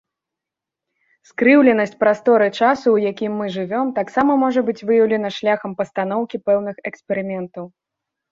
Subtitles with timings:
[1.31, 7.65] Скрыўленасць прасторы-часу, у якім мы жывём, таксама можа быць выяўлена шляхам пастаноўкі пэўных эксперыментаў.